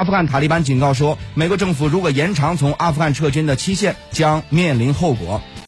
[0.00, 5.42] 阿富汗塔利班警告说美国政府如果延长从阿富汗撤军的期限将面临后果。